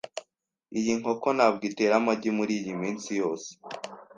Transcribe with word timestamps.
Iyi 0.79 0.93
nkoko 0.99 1.27
ntabwo 1.37 1.63
itera 1.69 1.93
amagi 1.99 2.29
muriyi 2.37 2.71
minsi 2.81 3.09
yose. 3.21 3.49